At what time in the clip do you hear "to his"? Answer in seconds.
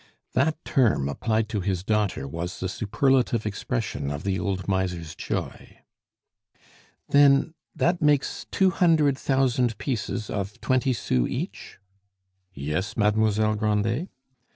1.49-1.83